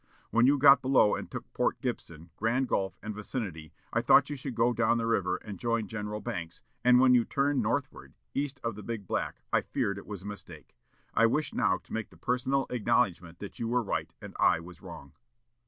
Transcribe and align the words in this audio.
When 0.31 0.47
you 0.47 0.57
got 0.57 0.81
below 0.81 1.13
and 1.13 1.29
took 1.29 1.53
Port 1.53 1.79
Gibson, 1.79 2.31
Grand 2.35 2.67
Gulf, 2.67 2.97
and 3.03 3.13
vicinity, 3.13 3.71
I 3.93 4.01
thought 4.01 4.31
you 4.31 4.35
should 4.35 4.55
go 4.55 4.73
down 4.73 4.97
the 4.97 5.05
river 5.05 5.35
and 5.35 5.59
join 5.59 5.85
General 5.87 6.21
Banks, 6.21 6.63
and 6.83 6.99
when 6.99 7.13
you 7.13 7.23
turned 7.23 7.61
northward, 7.61 8.15
east 8.33 8.59
of 8.63 8.73
the 8.73 8.81
Big 8.81 9.05
Black, 9.05 9.41
I 9.53 9.61
feared 9.61 9.99
it 9.99 10.07
was 10.07 10.23
a 10.23 10.25
mistake. 10.25 10.75
I 11.13 11.27
wish 11.27 11.53
now 11.53 11.77
to 11.83 11.93
make 11.93 12.09
the 12.09 12.17
personal 12.17 12.65
acknowledgment 12.71 13.37
that 13.37 13.59
you 13.59 13.67
were 13.67 13.83
right 13.83 14.11
and 14.23 14.35
I 14.39 14.59
was 14.59 14.81
wrong." 14.81 15.13